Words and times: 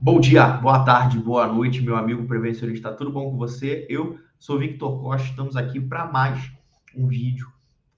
Bom 0.00 0.20
dia, 0.20 0.46
boa 0.46 0.84
tarde, 0.84 1.18
boa 1.18 1.48
noite, 1.48 1.82
meu 1.82 1.96
amigo 1.96 2.24
prevencionista. 2.24 2.92
Tudo 2.92 3.10
bom 3.10 3.32
com 3.32 3.36
você? 3.36 3.84
Eu 3.90 4.16
sou 4.38 4.56
Victor 4.56 5.02
Costa, 5.02 5.26
estamos 5.26 5.56
aqui 5.56 5.80
para 5.80 6.06
mais 6.06 6.52
um 6.94 7.08
vídeo 7.08 7.48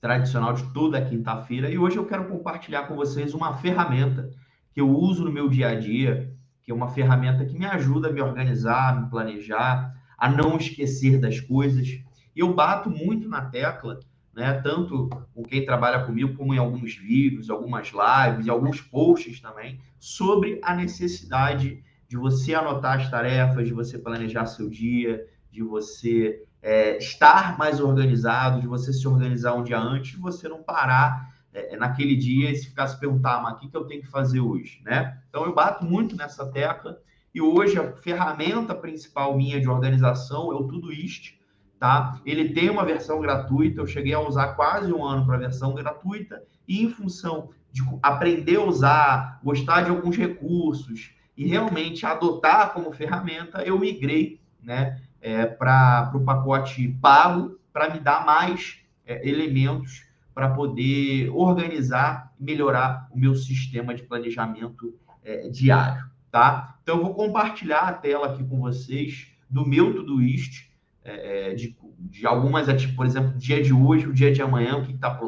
tradicional 0.00 0.54
de 0.54 0.62
toda 0.72 1.04
quinta-feira 1.04 1.68
e 1.68 1.76
hoje 1.76 1.98
eu 1.98 2.06
quero 2.06 2.24
compartilhar 2.24 2.84
com 2.84 2.96
vocês 2.96 3.34
uma 3.34 3.52
ferramenta 3.58 4.30
que 4.72 4.80
eu 4.80 4.88
uso 4.88 5.24
no 5.24 5.30
meu 5.30 5.46
dia 5.46 5.68
a 5.68 5.74
dia, 5.74 6.34
que 6.62 6.72
é 6.72 6.74
uma 6.74 6.88
ferramenta 6.88 7.44
que 7.44 7.58
me 7.58 7.66
ajuda 7.66 8.08
a 8.08 8.12
me 8.12 8.22
organizar, 8.22 8.88
a 8.88 8.98
me 8.98 9.10
planejar, 9.10 9.94
a 10.16 10.26
não 10.26 10.56
esquecer 10.56 11.20
das 11.20 11.38
coisas. 11.38 12.02
Eu 12.34 12.54
bato 12.54 12.88
muito 12.88 13.28
na 13.28 13.42
tecla, 13.42 14.00
né, 14.34 14.54
tanto 14.62 15.10
com 15.34 15.42
quem 15.42 15.66
trabalha 15.66 16.06
comigo, 16.06 16.34
como 16.34 16.54
em 16.54 16.58
alguns 16.58 16.96
vídeos, 16.96 17.50
algumas 17.50 17.88
lives 17.88 18.46
e 18.46 18.50
alguns 18.50 18.80
posts 18.80 19.38
também, 19.38 19.78
sobre 19.98 20.58
a 20.62 20.74
necessidade 20.74 21.84
de 22.10 22.16
você 22.16 22.54
anotar 22.54 22.98
as 22.98 23.08
tarefas, 23.08 23.68
de 23.68 23.72
você 23.72 23.96
planejar 23.96 24.44
seu 24.44 24.68
dia, 24.68 25.24
de 25.48 25.62
você 25.62 26.42
é, 26.60 26.98
estar 26.98 27.56
mais 27.56 27.78
organizado, 27.78 28.60
de 28.60 28.66
você 28.66 28.92
se 28.92 29.06
organizar 29.06 29.54
um 29.54 29.62
dia 29.62 29.78
antes, 29.78 30.10
de 30.10 30.16
você 30.16 30.48
não 30.48 30.60
parar 30.60 31.32
é, 31.54 31.76
naquele 31.76 32.16
dia 32.16 32.50
e 32.50 32.56
se 32.56 32.70
ficar 32.70 32.88
se 32.88 32.98
perguntar, 32.98 33.40
mas 33.40 33.54
o 33.54 33.60
que, 33.60 33.68
que 33.68 33.76
eu 33.76 33.84
tenho 33.84 34.00
que 34.00 34.08
fazer 34.08 34.40
hoje, 34.40 34.82
né? 34.84 35.20
Então 35.28 35.44
eu 35.44 35.54
bato 35.54 35.84
muito 35.84 36.16
nessa 36.16 36.44
tecla 36.50 36.98
e 37.32 37.40
hoje 37.40 37.78
a 37.78 37.92
ferramenta 37.92 38.74
principal 38.74 39.36
minha 39.36 39.60
de 39.60 39.68
organização 39.68 40.50
é 40.50 40.56
o 40.56 40.66
Todoist, 40.66 41.38
tá? 41.78 42.20
Ele 42.26 42.52
tem 42.52 42.70
uma 42.70 42.84
versão 42.84 43.20
gratuita, 43.20 43.82
eu 43.82 43.86
cheguei 43.86 44.14
a 44.14 44.20
usar 44.20 44.54
quase 44.54 44.92
um 44.92 45.04
ano 45.04 45.24
para 45.24 45.36
a 45.36 45.40
versão 45.40 45.76
gratuita 45.76 46.42
e 46.66 46.82
em 46.82 46.90
função 46.90 47.50
de 47.70 47.82
aprender 48.02 48.56
a 48.56 48.64
usar, 48.64 49.38
gostar 49.44 49.82
de 49.82 49.90
alguns 49.90 50.16
recursos, 50.16 51.19
e 51.40 51.46
realmente 51.46 52.04
adotar 52.04 52.74
como 52.74 52.92
ferramenta, 52.92 53.62
eu 53.62 53.78
migrei 53.78 54.38
né, 54.62 55.00
é, 55.22 55.46
para 55.46 56.12
o 56.14 56.22
pacote 56.22 56.86
pago 57.00 57.58
para 57.72 57.88
me 57.88 57.98
dar 57.98 58.26
mais 58.26 58.80
é, 59.06 59.26
elementos 59.26 60.04
para 60.34 60.50
poder 60.50 61.30
organizar 61.30 62.30
e 62.38 62.44
melhorar 62.44 63.08
o 63.10 63.18
meu 63.18 63.34
sistema 63.34 63.94
de 63.94 64.02
planejamento 64.02 64.94
é, 65.24 65.48
diário, 65.48 66.04
tá? 66.30 66.76
Então, 66.82 66.98
eu 66.98 67.04
vou 67.04 67.14
compartilhar 67.14 67.88
a 67.88 67.92
tela 67.94 68.26
aqui 68.26 68.44
com 68.44 68.60
vocês 68.60 69.28
do 69.48 69.66
meu 69.66 69.94
Todoist, 69.94 70.70
é, 71.02 71.52
é, 71.52 71.54
de, 71.54 71.74
de 72.00 72.26
algumas, 72.26 72.66
tipo, 72.78 72.94
por 72.94 73.06
exemplo, 73.06 73.38
dia 73.38 73.62
de 73.62 73.72
hoje, 73.72 74.06
o 74.06 74.12
dia 74.12 74.30
de 74.30 74.42
amanhã, 74.42 74.76
o 74.76 74.84
que 74.84 74.92
está 74.92 75.18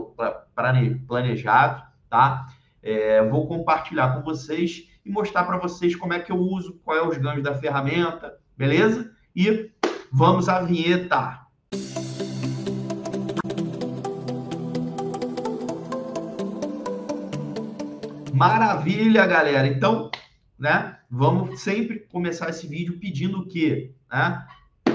planejado, 1.06 1.82
tá? 2.10 2.48
É, 2.82 3.26
vou 3.26 3.46
compartilhar 3.46 4.14
com 4.14 4.22
vocês 4.22 4.91
e 5.04 5.10
mostrar 5.10 5.44
para 5.44 5.58
vocês 5.58 5.96
como 5.96 6.12
é 6.12 6.20
que 6.20 6.30
eu 6.30 6.38
uso, 6.38 6.80
qual 6.84 6.96
é 6.96 7.06
os 7.06 7.16
ganhos 7.18 7.42
da 7.42 7.54
ferramenta, 7.54 8.38
beleza? 8.56 9.10
E 9.34 9.70
vamos 10.10 10.48
à 10.48 10.60
vinheta. 10.60 11.40
Maravilha, 18.32 19.26
galera. 19.26 19.68
Então, 19.68 20.10
né, 20.58 20.98
vamos 21.10 21.60
sempre 21.60 22.00
começar 22.10 22.50
esse 22.50 22.66
vídeo 22.66 22.98
pedindo 22.98 23.40
o 23.40 23.46
quê? 23.46 23.92
Né? 24.10 24.46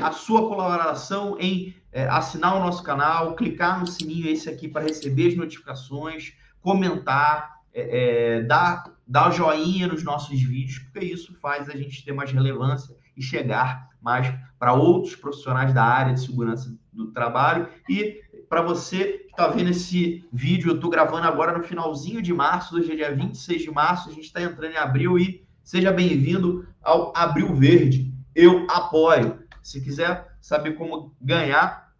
A 0.02 0.12
sua 0.12 0.48
colaboração 0.48 1.38
em 1.40 1.76
é, 1.92 2.08
assinar 2.08 2.56
o 2.56 2.60
nosso 2.60 2.84
canal, 2.84 3.36
clicar 3.36 3.80
no 3.80 3.88
sininho 3.88 4.28
esse 4.28 4.50
aqui 4.50 4.68
para 4.68 4.84
receber 4.84 5.30
as 5.30 5.36
notificações, 5.36 6.34
comentar, 6.62 7.57
é, 7.74 8.40
é, 8.40 8.42
dar 8.44 9.32
joinha 9.32 9.88
nos 9.88 10.04
nossos 10.04 10.42
vídeos, 10.42 10.80
porque 10.80 11.06
isso 11.06 11.34
faz 11.40 11.70
a 11.70 11.76
gente 11.76 12.04
ter 12.04 12.14
mais 12.14 12.32
relevância 12.32 12.96
e 13.16 13.22
chegar 13.22 13.90
mais 14.02 14.34
para 14.60 14.74
outros 14.74 15.16
profissionais 15.16 15.74
da 15.74 15.84
área 15.84 16.14
de 16.14 16.22
segurança 16.22 16.74
do 16.92 17.12
trabalho. 17.12 17.68
E 17.90 18.22
para 18.50 18.62
você 18.62 19.04
que 19.04 19.32
está 19.32 19.48
vendo 19.48 19.70
esse 19.70 20.28
vídeo, 20.32 20.72
eu 20.72 20.76
estou 20.76 20.90
gravando 20.90 21.28
agora 21.28 21.58
no 21.58 21.64
finalzinho 21.64 22.22
de 22.22 22.34
março, 22.34 22.76
hoje 22.76 22.92
é 22.92 22.96
dia 22.96 23.16
26 23.16 23.62
de 23.62 23.72
março, 23.72 24.10
a 24.10 24.14
gente 24.14 24.26
está 24.26 24.42
entrando 24.42 24.74
em 24.74 24.78
abril 24.78 25.18
e 25.18 25.46
seja 25.64 25.92
bem-vindo 25.92 26.68
ao 26.82 27.12
Abril 27.16 27.54
Verde. 27.54 28.14
Eu 28.34 28.66
apoio. 28.70 29.40
Se 29.62 29.82
quiser 29.82 30.38
saber 30.40 30.74
como 30.76 31.14
ganhar 31.22 31.92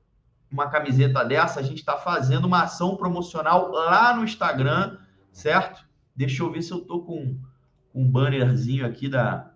uma 0.50 0.70
camiseta 0.70 1.26
dessa, 1.26 1.60
a 1.60 1.64
gente 1.64 1.80
está 1.80 1.98
fazendo 1.98 2.46
uma 2.46 2.64
ação 2.64 2.96
promocional 2.96 3.70
lá 3.70 4.16
no 4.16 4.24
Instagram, 4.24 4.98
certo? 5.38 5.86
Deixa 6.16 6.42
eu 6.42 6.52
ver 6.52 6.64
se 6.64 6.72
eu 6.72 6.82
tô 6.82 7.02
com 7.02 7.38
um 7.94 8.10
bannerzinho 8.10 8.84
aqui 8.86 9.08
da. 9.08 9.52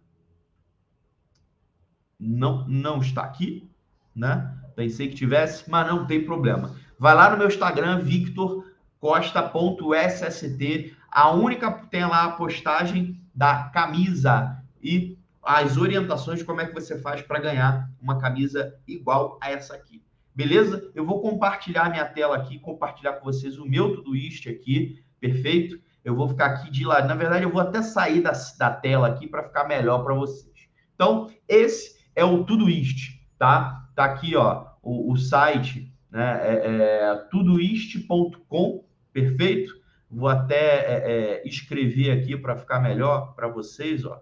Não, 2.19 2.67
não 2.67 2.99
está 2.99 3.23
aqui, 3.23 3.67
né? 4.15 4.55
Pensei 4.75 5.07
que 5.07 5.15
tivesse, 5.15 5.67
mas 5.69 5.87
não 5.87 6.05
tem 6.05 6.23
problema. 6.23 6.75
Vai 6.99 7.15
lá 7.15 7.31
no 7.31 7.37
meu 7.37 7.47
Instagram, 7.47 8.01
victorcosta.sst. 8.01 10.95
A 11.09 11.31
única 11.31 11.71
tem 11.71 12.05
lá 12.05 12.25
a 12.25 12.33
postagem 12.33 13.19
da 13.33 13.63
camisa 13.69 14.61
e 14.81 15.17
as 15.41 15.77
orientações 15.77 16.39
de 16.39 16.45
como 16.45 16.59
é 16.61 16.67
que 16.67 16.75
você 16.75 16.99
faz 16.99 17.23
para 17.23 17.39
ganhar 17.39 17.89
uma 17.99 18.19
camisa 18.19 18.79
igual 18.87 19.39
a 19.41 19.49
essa 19.49 19.73
aqui. 19.73 20.03
Beleza? 20.35 20.91
Eu 20.93 21.03
vou 21.05 21.21
compartilhar 21.21 21.89
minha 21.89 22.05
tela 22.05 22.37
aqui, 22.37 22.59
compartilhar 22.59 23.13
com 23.13 23.25
vocês 23.25 23.57
o 23.57 23.65
meu 23.65 23.95
Todoist 23.95 24.47
aqui, 24.47 25.03
perfeito? 25.21 25.79
Eu 26.03 26.15
vou 26.15 26.27
ficar 26.27 26.47
aqui 26.47 26.71
de 26.71 26.83
lado. 26.83 27.07
Na 27.07 27.13
verdade, 27.13 27.45
eu 27.45 27.51
vou 27.51 27.61
até 27.61 27.81
sair 27.81 28.21
da, 28.21 28.31
da 28.57 28.71
tela 28.71 29.07
aqui 29.07 29.27
para 29.27 29.43
ficar 29.43 29.65
melhor 29.65 30.03
para 30.03 30.15
vocês. 30.15 30.67
Então, 30.95 31.31
esse 31.47 32.03
é 32.15 32.25
o 32.25 32.43
Todoist, 32.43 33.23
tá? 33.37 33.87
Tá 33.95 34.05
aqui, 34.05 34.35
ó, 34.35 34.65
o, 34.81 35.13
o 35.13 35.17
site, 35.17 35.93
né? 36.09 36.39
É, 36.43 36.65
é 36.65 37.15
tudoist.com, 37.29 38.83
perfeito? 39.13 39.79
Vou 40.09 40.27
até 40.27 40.57
é, 40.57 41.11
é, 41.11 41.47
escrever 41.47 42.11
aqui 42.11 42.35
para 42.35 42.57
ficar 42.57 42.81
melhor 42.81 43.33
para 43.35 43.47
vocês, 43.47 44.03
ó. 44.03 44.21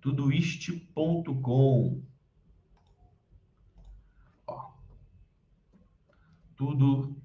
Tudoist.com. 0.00 2.02
Tudo 6.62 7.16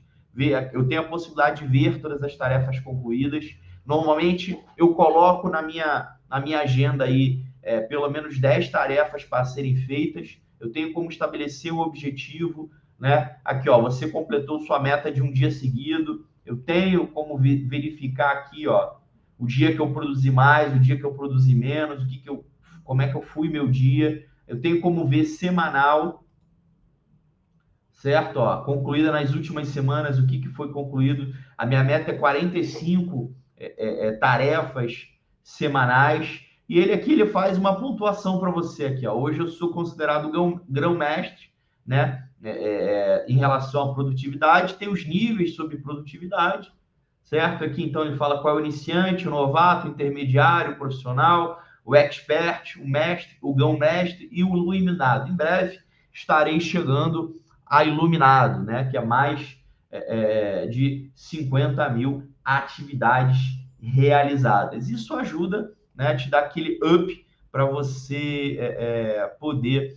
Eu 0.72 0.86
tenho 0.86 1.00
a 1.00 1.04
possibilidade 1.04 1.62
de 1.62 1.68
ver 1.68 2.00
todas 2.00 2.22
as 2.22 2.36
tarefas 2.36 2.78
concluídas. 2.80 3.56
Normalmente, 3.84 4.58
eu 4.76 4.94
coloco 4.94 5.48
na 5.48 5.62
minha, 5.62 6.16
na 6.30 6.38
minha 6.38 6.60
agenda 6.60 7.04
aí 7.04 7.44
é, 7.62 7.80
pelo 7.80 8.08
menos 8.08 8.38
10 8.38 8.68
tarefas 8.70 9.24
para 9.24 9.44
serem 9.44 9.76
feitas. 9.76 10.38
Eu 10.60 10.70
tenho 10.70 10.92
como 10.92 11.10
estabelecer 11.10 11.72
o 11.72 11.80
objetivo, 11.80 12.70
né? 12.98 13.36
Aqui, 13.44 13.68
ó, 13.68 13.80
você 13.80 14.08
completou 14.08 14.60
sua 14.60 14.80
meta 14.80 15.10
de 15.10 15.22
um 15.22 15.32
dia 15.32 15.50
seguido. 15.50 16.26
Eu 16.44 16.56
tenho 16.56 17.06
como 17.08 17.36
verificar 17.36 18.32
aqui, 18.32 18.68
ó, 18.68 18.94
o 19.38 19.46
dia 19.46 19.72
que 19.72 19.80
eu 19.80 19.92
produzi 19.92 20.30
mais, 20.30 20.74
o 20.74 20.78
dia 20.78 20.96
que 20.96 21.04
eu 21.04 21.14
produzi 21.14 21.54
menos, 21.54 22.02
o 22.02 22.06
que, 22.06 22.18
que 22.18 22.28
eu 22.28 22.44
como 22.88 23.02
é 23.02 23.08
que 23.08 23.14
eu 23.14 23.20
fui 23.20 23.50
meu 23.50 23.68
dia. 23.68 24.24
Eu 24.46 24.62
tenho 24.62 24.80
como 24.80 25.06
ver 25.06 25.26
semanal, 25.26 26.24
certo? 27.92 28.38
Ó, 28.38 28.64
concluída 28.64 29.12
nas 29.12 29.34
últimas 29.34 29.68
semanas, 29.68 30.18
o 30.18 30.26
que, 30.26 30.40
que 30.40 30.48
foi 30.48 30.72
concluído. 30.72 31.34
A 31.58 31.66
minha 31.66 31.84
meta 31.84 32.12
é 32.12 32.14
45 32.14 33.36
é, 33.58 33.74
é, 33.76 34.06
é, 34.06 34.12
tarefas 34.12 35.06
semanais. 35.42 36.40
E 36.66 36.78
ele 36.78 36.94
aqui 36.94 37.12
ele 37.12 37.26
faz 37.26 37.58
uma 37.58 37.78
pontuação 37.78 38.40
para 38.40 38.50
você 38.50 38.86
aqui. 38.86 39.06
Ó. 39.06 39.14
Hoje 39.14 39.38
eu 39.38 39.48
sou 39.48 39.70
considerado 39.70 40.32
grão-mestre, 40.66 41.50
né? 41.86 42.26
É, 42.42 42.50
é, 42.50 42.54
é, 42.54 43.26
em 43.28 43.36
relação 43.36 43.90
à 43.90 43.94
produtividade, 43.94 44.74
tem 44.74 44.88
os 44.88 45.04
níveis 45.06 45.54
sobre 45.56 45.76
produtividade, 45.76 46.72
certo? 47.22 47.64
Aqui 47.64 47.84
então 47.84 48.02
ele 48.02 48.16
fala 48.16 48.40
qual 48.40 48.54
é 48.54 48.62
o 48.62 48.64
iniciante, 48.64 49.28
o 49.28 49.30
novato, 49.30 49.88
o 49.88 49.90
intermediário, 49.90 50.72
o 50.72 50.76
profissional, 50.76 51.60
o 51.88 51.96
expert, 51.96 52.78
o 52.78 52.86
mestre, 52.86 53.38
o 53.40 53.54
gão 53.54 53.78
mestre 53.78 54.28
e 54.30 54.44
o 54.44 54.54
iluminado. 54.54 55.30
Em 55.30 55.34
breve 55.34 55.78
estarei 56.12 56.60
chegando 56.60 57.40
a 57.66 57.82
Iluminado, 57.82 58.62
né? 58.62 58.84
Que 58.90 58.98
é 58.98 59.00
mais 59.02 59.56
é, 59.90 60.64
é 60.64 60.66
de 60.66 61.10
50 61.14 61.88
mil 61.88 62.28
atividades 62.44 63.38
realizadas. 63.80 64.90
Isso 64.90 65.14
ajuda 65.14 65.72
né, 65.94 66.14
te 66.14 66.28
dar 66.28 66.40
aquele 66.40 66.78
up 66.84 67.26
para 67.50 67.64
você 67.64 68.58
é, 68.60 68.66
é, 68.66 69.26
poder 69.40 69.96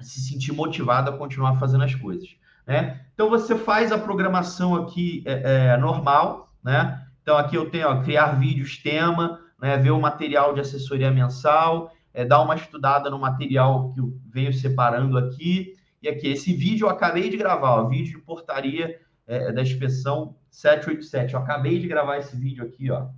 se 0.00 0.20
sentir 0.20 0.52
motivado 0.52 1.10
a 1.10 1.16
continuar 1.16 1.54
fazendo 1.60 1.84
as 1.84 1.94
coisas. 1.94 2.30
Né? 2.66 3.00
Então 3.14 3.30
você 3.30 3.54
faz 3.54 3.92
a 3.92 3.98
programação 3.98 4.74
aqui 4.74 5.22
é, 5.24 5.68
é, 5.68 5.76
normal, 5.76 6.52
né? 6.64 7.06
Então 7.22 7.36
aqui 7.36 7.54
eu 7.54 7.70
tenho 7.70 7.88
ó, 7.88 8.02
criar 8.02 8.38
vídeos 8.38 8.76
tema, 8.78 9.45
né? 9.60 9.76
ver 9.76 9.90
o 9.90 10.00
material 10.00 10.54
de 10.54 10.60
assessoria 10.60 11.10
mensal, 11.10 11.90
é, 12.12 12.24
dar 12.24 12.40
uma 12.40 12.54
estudada 12.54 13.10
no 13.10 13.18
material 13.18 13.92
que 13.92 14.00
venho 14.30 14.52
separando 14.52 15.18
aqui. 15.18 15.74
E 16.02 16.08
aqui, 16.08 16.28
esse 16.28 16.54
vídeo 16.54 16.86
eu 16.86 16.90
acabei 16.90 17.28
de 17.28 17.36
gravar, 17.36 17.80
ó, 17.80 17.88
vídeo 17.88 18.18
de 18.18 18.24
portaria 18.24 19.00
é, 19.26 19.52
da 19.52 19.62
inspeção 19.62 20.36
787. 20.50 21.34
Eu 21.34 21.40
acabei 21.40 21.78
de 21.78 21.88
gravar 21.88 22.18
esse 22.18 22.36
vídeo 22.36 22.64
aqui, 22.64 22.90
ó. 22.90 23.08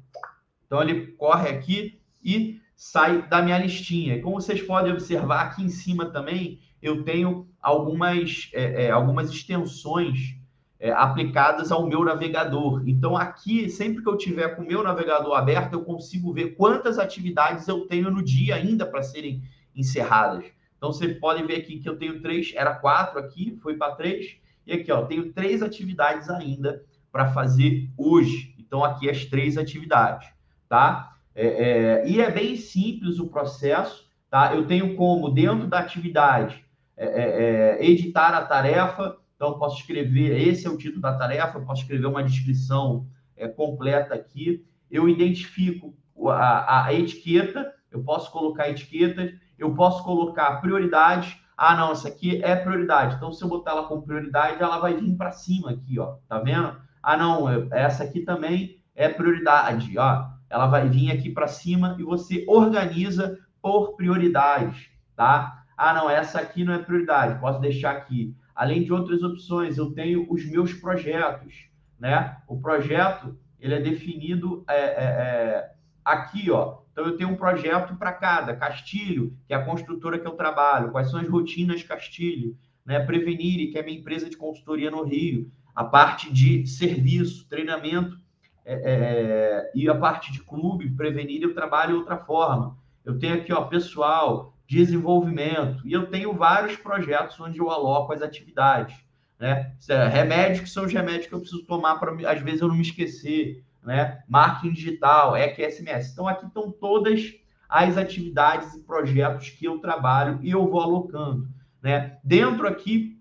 Então 0.67 0.83
ele 0.83 1.09
corre 1.13 1.49
aqui 1.49 2.01
e 2.23 2.61
sai 2.77 3.27
da 3.29 3.43
minha 3.43 3.59
listinha. 3.59 4.17
E 4.17 4.21
como 4.21 4.41
vocês 4.41 4.63
podem 4.63 4.93
observar 4.93 5.47
aqui 5.47 5.63
em 5.63 5.69
cima 5.69 6.07
também, 6.07 6.61
eu 6.81 7.03
tenho 7.03 7.49
algumas, 7.61 8.51
é, 8.53 8.85
é, 8.85 8.91
algumas 8.91 9.31
extensões 9.31 10.38
é, 10.81 10.93
aplicadas 10.93 11.73
ao 11.73 11.87
meu 11.87 12.05
navegador. 12.05 12.83
Então, 12.87 13.17
aqui, 13.17 13.69
sempre 13.69 14.03
que 14.03 14.09
eu 14.09 14.17
tiver 14.17 14.55
com 14.55 14.63
o 14.63 14.67
meu 14.67 14.83
navegador 14.83 15.37
aberto, 15.37 15.73
eu 15.73 15.85
consigo 15.85 16.33
ver 16.33 16.55
quantas 16.55 16.99
atividades 16.99 17.67
eu 17.67 17.87
tenho 17.87 18.11
no 18.11 18.23
dia 18.23 18.55
ainda 18.55 18.87
para 18.87 19.03
serem 19.03 19.43
encerradas. 19.75 20.45
Então, 20.77 20.93
você 20.93 21.09
pode 21.09 21.43
ver 21.43 21.57
aqui 21.57 21.79
que 21.79 21.89
eu 21.89 21.97
tenho 21.97 22.21
três, 22.21 22.53
era 22.55 22.75
quatro 22.75 23.19
aqui, 23.19 23.59
foi 23.61 23.75
para 23.75 23.95
três, 23.95 24.37
e 24.67 24.73
aqui, 24.73 24.93
ó, 24.93 25.03
tenho 25.03 25.33
três 25.33 25.63
atividades 25.63 26.31
ainda 26.31 26.85
para 27.11 27.33
fazer 27.33 27.89
hoje. 27.97 28.55
Então, 28.59 28.85
aqui 28.85 29.11
as 29.11 29.25
três 29.25 29.59
atividades, 29.59 30.29
tá? 30.69 31.17
É, 31.35 31.47
é, 31.47 32.09
e 32.09 32.21
é 32.21 32.31
bem 32.31 32.57
simples 32.57 33.19
o 33.19 33.29
processo, 33.29 34.09
tá? 34.31 34.55
Eu 34.55 34.67
tenho 34.67 34.95
como, 34.95 35.31
dentro 35.31 35.67
da 35.67 35.79
atividade, 35.79 36.65
é, 36.97 37.07
é, 37.07 37.79
é, 37.81 37.87
editar 37.87 38.31
a 38.31 38.45
tarefa. 38.45 39.17
Então, 39.39 39.57
posso 39.57 39.79
escrever, 39.79 40.49
esse 40.49 40.67
é 40.67 40.71
o 40.71 40.77
título 40.77 41.01
da 41.01 41.17
tarefa, 41.17 41.61
posso 41.61 41.83
escrever 41.83 42.07
uma 42.07 42.25
descrição 42.25 43.07
é, 43.37 43.47
completa 43.47 44.13
aqui. 44.13 44.67
Eu 44.91 45.09
identifico 45.09 45.95
a, 46.27 46.87
a, 46.87 46.93
etiqueta, 46.93 47.73
eu 47.89 48.03
posso 48.03 48.33
colocar 48.33 48.69
etiquetas, 48.69 49.33
eu 49.57 49.73
posso 49.77 50.03
colocar 50.03 50.61
prioridades. 50.61 51.37
Ah, 51.57 51.77
não, 51.77 51.93
essa 51.93 52.09
aqui 52.09 52.43
é 52.43 52.57
prioridade. 52.57 53.15
Então, 53.15 53.33
se 53.33 53.45
eu 53.45 53.49
botar 53.49 53.71
ela 53.71 53.87
como 53.87 54.03
prioridade, 54.03 54.61
ela 54.61 54.79
vai 54.79 54.95
vir 54.95 55.17
para 55.17 55.31
cima 55.31 55.71
aqui, 55.71 56.01
ó. 56.01 56.17
Tá 56.29 56.41
vendo? 56.41 56.77
Ah, 57.01 57.17
não, 57.17 57.49
essa 57.73 58.03
aqui 58.03 58.23
também 58.23 58.83
é 58.93 59.09
prioridade, 59.09 59.97
ó. 59.97 60.27
Ela 60.51 60.67
vai 60.67 60.89
vir 60.89 61.13
aqui 61.13 61.31
para 61.31 61.47
cima 61.47 61.95
e 61.97 62.03
você 62.03 62.45
organiza 62.49 63.39
por 63.63 63.95
prioridades, 63.95 64.91
tá? 65.15 65.63
Ah, 65.77 65.95
não, 65.95 66.11
essa 66.11 66.41
aqui 66.41 66.65
não 66.65 66.75
é 66.75 66.79
prioridade, 66.79 67.39
posso 67.39 67.61
deixar 67.61 67.93
aqui. 67.93 68.35
Além 68.59 68.83
de 68.83 68.93
outras 68.93 69.23
opções, 69.23 69.79
eu 69.79 69.93
tenho 69.93 70.27
os 70.29 70.45
meus 70.45 70.73
projetos, 70.73 71.69
né? 71.97 72.39
O 72.49 72.61
projeto, 72.61 73.39
ele 73.61 73.73
é 73.73 73.81
definido 73.81 74.65
é, 74.69 74.75
é, 74.75 75.05
é, 75.05 75.71
aqui, 76.05 76.51
ó. 76.51 76.79
Então, 76.91 77.07
eu 77.07 77.17
tenho 77.17 77.31
um 77.31 77.37
projeto 77.37 77.95
para 77.95 78.13
cada. 78.13 78.57
Castilho, 78.57 79.33
que 79.47 79.55
é 79.55 79.57
a 79.57 79.65
construtora 79.65 80.19
que 80.19 80.27
eu 80.27 80.33
trabalho. 80.33 80.91
Quais 80.91 81.09
são 81.09 81.21
as 81.21 81.29
rotinas 81.29 81.85
Castilho? 81.85 82.59
Né? 82.85 82.99
Prevenire, 82.99 83.69
que 83.69 83.79
é 83.79 83.83
minha 83.85 83.97
empresa 83.97 84.29
de 84.29 84.37
consultoria 84.37 84.91
no 84.91 85.05
Rio. 85.05 85.49
A 85.73 85.85
parte 85.85 86.33
de 86.33 86.67
serviço, 86.67 87.49
treinamento 87.49 88.19
é, 88.65 88.75
é, 88.75 89.73
e 89.73 89.89
a 89.89 89.95
parte 89.95 90.33
de 90.33 90.43
clube, 90.43 90.91
Prevenir, 90.97 91.45
eu 91.45 91.55
trabalho 91.55 91.93
de 91.93 91.99
outra 91.99 92.17
forma. 92.17 92.77
Eu 93.05 93.21
tenho 93.21 93.35
aqui, 93.35 93.53
ó, 93.53 93.67
pessoal, 93.67 94.58
desenvolvimento. 94.69 95.81
E 95.87 95.93
eu 95.93 96.07
tenho 96.07 96.35
vários 96.35 96.77
projetos 96.77 97.41
onde 97.41 97.59
eu 97.59 97.71
aloco 97.71 98.13
as 98.13 98.21
atividades. 98.21 98.95
Né? 99.41 99.73
É 99.89 100.09
remédios 100.09 100.61
que 100.61 100.69
são 100.69 100.85
os 100.85 100.93
remédios 100.93 101.27
que 101.27 101.33
eu 101.33 101.41
preciso 101.41 101.65
tomar 101.65 101.99
para, 101.99 102.13
às 102.31 102.41
vezes, 102.43 102.61
eu 102.61 102.69
não 102.69 102.75
me 102.75 102.83
esquecer. 102.83 103.65
Né? 103.83 104.23
Marketing 104.29 104.75
digital, 104.75 105.35
EQSMS. 105.37 106.13
Então, 106.13 106.29
aqui 106.29 106.45
estão 106.45 106.71
todas 106.71 107.35
as 107.67 107.97
atividades 107.97 108.75
e 108.75 108.81
projetos 108.81 109.49
que 109.51 109.65
eu 109.65 109.79
trabalho 109.79 110.39
e 110.43 110.51
eu 110.51 110.69
vou 110.69 110.83
alocando. 110.83 111.49
Né? 111.83 112.19
Dentro 112.23 112.69
aqui, 112.69 113.19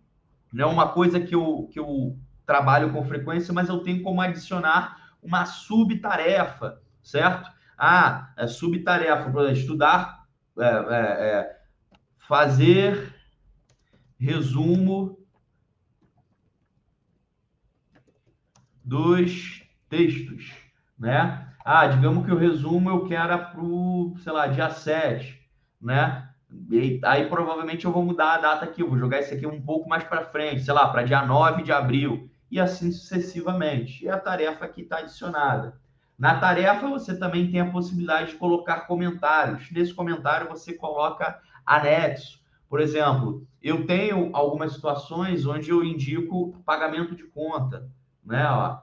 né, 0.51 0.65
uma 0.65 0.89
coisa 0.89 1.19
que 1.19 1.33
eu, 1.33 1.69
que 1.71 1.79
eu 1.79 2.17
trabalho 2.45 2.91
com 2.91 3.05
frequência, 3.05 3.53
mas 3.53 3.69
eu 3.69 3.79
tenho 3.79 4.01
como 4.03 4.21
adicionar 4.21 5.13
uma 5.21 5.45
subtarefa, 5.45 6.81
certo? 7.01 7.49
Ah, 7.77 8.31
é 8.37 8.47
subtarefa, 8.47 9.51
estudar 9.51 10.26
é, 10.59 10.65
é, 10.65 11.29
é, 11.29 11.59
fazer 12.17 13.13
resumo 14.19 15.17
dos 18.83 19.63
textos, 19.89 20.53
né? 20.97 21.53
Ah, 21.63 21.85
digamos 21.87 22.25
que 22.25 22.31
o 22.31 22.37
resumo 22.37 22.89
eu 22.89 23.05
quero 23.05 23.37
para 23.37 23.61
o, 23.61 24.15
sei 24.23 24.31
lá, 24.31 24.47
dia 24.47 24.69
7, 24.69 25.37
né? 25.81 26.29
E 26.71 26.99
aí 27.03 27.27
provavelmente 27.27 27.85
eu 27.85 27.91
vou 27.91 28.03
mudar 28.03 28.35
a 28.35 28.37
data 28.37 28.65
aqui, 28.65 28.81
eu 28.81 28.89
vou 28.89 28.97
jogar 28.97 29.19
isso 29.19 29.33
aqui 29.33 29.45
um 29.45 29.61
pouco 29.61 29.89
mais 29.89 30.03
para 30.03 30.25
frente, 30.25 30.63
sei 30.63 30.73
lá, 30.73 30.87
para 30.87 31.03
dia 31.03 31.25
9 31.25 31.63
de 31.63 31.71
abril, 31.73 32.29
e 32.49 32.59
assim 32.59 32.91
sucessivamente. 32.91 34.05
E 34.05 34.09
a 34.09 34.17
tarefa 34.17 34.65
aqui 34.65 34.81
está 34.81 34.99
adicionada. 34.99 35.77
Na 36.17 36.39
tarefa, 36.39 36.87
você 36.89 37.17
também 37.17 37.51
tem 37.51 37.59
a 37.59 37.71
possibilidade 37.71 38.31
de 38.31 38.37
colocar 38.37 38.87
comentários. 38.87 39.69
Nesse 39.71 39.93
comentário, 39.93 40.49
você 40.49 40.73
coloca 40.73 41.39
anexo. 41.65 42.39
Por 42.67 42.79
exemplo, 42.79 43.47
eu 43.61 43.85
tenho 43.85 44.29
algumas 44.33 44.73
situações 44.73 45.45
onde 45.45 45.69
eu 45.69 45.83
indico 45.83 46.59
pagamento 46.65 47.15
de 47.15 47.23
conta, 47.25 47.87
né? 48.25 48.49
Ó, 48.49 48.79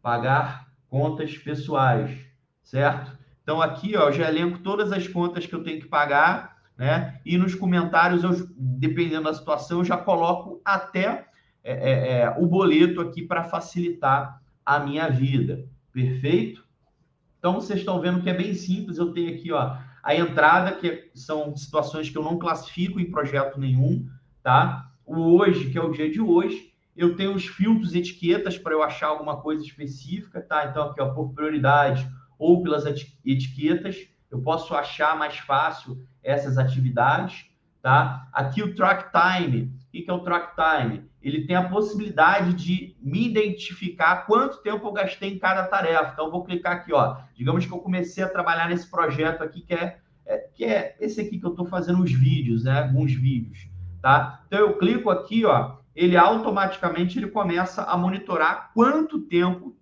pagar 0.00 0.68
contas 0.88 1.36
pessoais, 1.36 2.16
certo? 2.62 3.18
Então, 3.42 3.60
aqui, 3.60 3.96
ó, 3.96 4.08
eu 4.08 4.12
já 4.12 4.28
elenco 4.28 4.60
todas 4.60 4.92
as 4.92 5.08
contas 5.08 5.44
que 5.44 5.54
eu 5.54 5.64
tenho 5.64 5.80
que 5.80 5.88
pagar, 5.88 6.56
né? 6.78 7.20
E 7.26 7.36
nos 7.36 7.54
comentários, 7.54 8.22
eu, 8.22 8.48
dependendo 8.56 9.24
da 9.24 9.34
situação, 9.34 9.78
eu 9.78 9.84
já 9.84 9.96
coloco 9.96 10.62
até 10.64 11.26
é, 11.64 11.72
é, 11.72 12.18
é 12.20 12.30
o 12.38 12.46
boleto 12.46 13.00
aqui 13.00 13.22
para 13.22 13.44
facilitar 13.44 14.40
a 14.64 14.78
minha 14.78 15.08
vida. 15.08 15.66
Perfeito? 15.94 16.64
Então, 17.38 17.54
vocês 17.54 17.78
estão 17.78 18.00
vendo 18.00 18.20
que 18.20 18.28
é 18.28 18.34
bem 18.34 18.52
simples. 18.52 18.98
Eu 18.98 19.12
tenho 19.12 19.32
aqui 19.32 19.52
ó, 19.52 19.76
a 20.02 20.14
entrada, 20.14 20.72
que 20.72 21.10
são 21.14 21.56
situações 21.56 22.10
que 22.10 22.18
eu 22.18 22.22
não 22.22 22.36
classifico 22.36 22.98
em 22.98 23.10
projeto 23.10 23.60
nenhum, 23.60 24.06
tá? 24.42 24.90
O 25.06 25.16
hoje, 25.36 25.70
que 25.70 25.78
é 25.78 25.82
o 25.82 25.92
dia 25.92 26.10
de 26.10 26.20
hoje. 26.20 26.74
Eu 26.96 27.16
tenho 27.16 27.32
os 27.32 27.46
filtros 27.46 27.94
etiquetas 27.94 28.58
para 28.58 28.72
eu 28.72 28.82
achar 28.82 29.08
alguma 29.08 29.40
coisa 29.40 29.62
específica, 29.62 30.40
tá? 30.40 30.66
Então, 30.66 30.90
aqui, 30.90 31.00
ó, 31.00 31.10
por 31.14 31.32
prioridade 31.32 32.08
ou 32.38 32.60
pelas 32.62 32.84
etiquetas, 33.24 33.96
eu 34.30 34.40
posso 34.40 34.74
achar 34.74 35.16
mais 35.16 35.38
fácil 35.38 36.04
essas 36.22 36.58
atividades, 36.58 37.46
tá? 37.80 38.28
Aqui 38.32 38.62
o 38.62 38.74
track 38.74 39.12
time. 39.12 39.72
O 40.00 40.04
que 40.04 40.10
é 40.10 40.12
o 40.12 40.20
track 40.20 40.54
time? 40.54 41.08
ele 41.24 41.46
tem 41.46 41.56
a 41.56 41.66
possibilidade 41.70 42.52
de 42.52 42.94
me 43.00 43.26
identificar 43.26 44.26
quanto 44.26 44.58
tempo 44.58 44.86
eu 44.86 44.92
gastei 44.92 45.32
em 45.32 45.38
cada 45.38 45.64
tarefa. 45.64 46.10
Então, 46.12 46.26
eu 46.26 46.30
vou 46.30 46.44
clicar 46.44 46.74
aqui, 46.74 46.92
ó. 46.92 47.16
Digamos 47.34 47.64
que 47.64 47.72
eu 47.72 47.78
comecei 47.78 48.22
a 48.22 48.28
trabalhar 48.28 48.68
nesse 48.68 48.90
projeto 48.90 49.42
aqui, 49.42 49.62
que 49.62 49.72
é, 49.72 49.96
é 50.26 50.36
que 50.54 50.64
é 50.66 50.94
esse 51.00 51.22
aqui 51.22 51.38
que 51.38 51.46
eu 51.46 51.52
estou 51.52 51.64
fazendo 51.64 52.02
os 52.02 52.12
vídeos, 52.12 52.64
né? 52.64 52.82
Alguns 52.82 53.14
vídeos, 53.14 53.66
tá? 54.02 54.42
Então, 54.46 54.58
eu 54.58 54.76
clico 54.76 55.08
aqui, 55.08 55.46
ó. 55.46 55.78
Ele 55.96 56.14
automaticamente 56.14 57.18
ele 57.18 57.28
começa 57.28 57.82
a 57.84 57.96
monitorar 57.96 58.70
quanto 58.74 59.20
tempo 59.20 59.74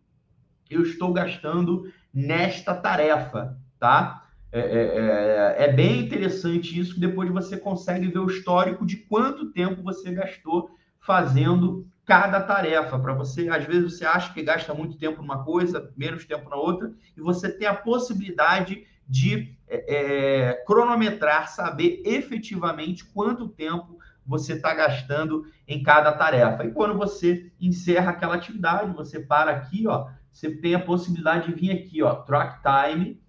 eu 0.70 0.82
estou 0.82 1.12
gastando 1.12 1.92
nesta 2.14 2.72
tarefa, 2.72 3.58
tá? 3.80 4.21
É, 4.52 4.60
é, 4.60 5.56
é, 5.60 5.64
é 5.64 5.72
bem 5.72 6.00
interessante 6.00 6.78
isso, 6.78 6.94
que 6.94 7.00
depois 7.00 7.30
você 7.30 7.56
consegue 7.56 8.08
ver 8.08 8.18
o 8.18 8.26
histórico 8.26 8.84
de 8.84 8.98
quanto 8.98 9.50
tempo 9.50 9.82
você 9.82 10.12
gastou 10.12 10.70
fazendo 11.00 11.86
cada 12.04 12.38
tarefa. 12.40 12.98
Para 12.98 13.14
você, 13.14 13.48
às 13.48 13.64
vezes 13.64 13.96
você 13.96 14.04
acha 14.04 14.32
que 14.34 14.42
gasta 14.42 14.74
muito 14.74 14.98
tempo 14.98 15.22
numa 15.22 15.42
coisa, 15.42 15.90
menos 15.96 16.26
tempo 16.26 16.50
na 16.50 16.56
outra, 16.56 16.92
e 17.16 17.20
você 17.20 17.50
tem 17.50 17.66
a 17.66 17.74
possibilidade 17.74 18.84
de 19.08 19.56
é, 19.66 20.50
é 20.50 20.64
cronometrar, 20.66 21.48
saber 21.48 22.02
efetivamente 22.04 23.06
quanto 23.06 23.48
tempo 23.48 23.98
você 24.24 24.52
está 24.52 24.74
gastando 24.74 25.46
em 25.66 25.82
cada 25.82 26.12
tarefa. 26.12 26.64
E 26.64 26.72
quando 26.72 26.96
você 26.96 27.50
encerra 27.58 28.10
aquela 28.10 28.34
atividade, 28.34 28.94
você 28.94 29.18
para 29.18 29.50
aqui, 29.50 29.86
ó, 29.86 30.08
você 30.30 30.50
tem 30.50 30.74
a 30.74 30.80
possibilidade 30.80 31.46
de 31.46 31.54
vir 31.54 31.72
aqui, 31.72 32.02
ó, 32.02 32.16
Track 32.16 32.60
Time. 32.62 33.21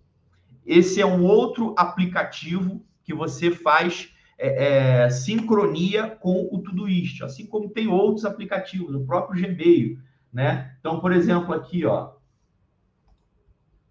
Esse 0.65 1.01
é 1.01 1.05
um 1.05 1.23
outro 1.23 1.73
aplicativo 1.77 2.83
que 3.03 3.13
você 3.13 3.51
faz 3.51 4.13
é, 4.37 5.03
é, 5.03 5.09
sincronia 5.09 6.09
com 6.09 6.49
o 6.51 6.59
Todoist, 6.59 7.23
assim 7.23 7.45
como 7.45 7.69
tem 7.69 7.87
outros 7.87 8.25
aplicativos, 8.25 8.95
o 8.95 9.05
próprio 9.05 9.41
Gmail, 9.41 9.99
né? 10.31 10.75
Então, 10.79 10.99
por 10.99 11.11
exemplo, 11.11 11.53
aqui, 11.53 11.85
ó, 11.85 12.13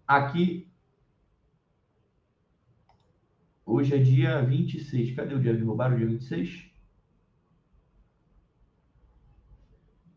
aqui 0.07 0.67
Hoje 3.65 3.95
é 3.95 3.97
dia 3.97 4.41
26. 4.41 5.15
Cadê 5.15 5.33
o 5.33 5.41
dia? 5.41 5.53
Me 5.53 5.63
roubaram 5.63 5.95
o 5.95 5.97
dia 5.97 6.07
26? 6.07 6.69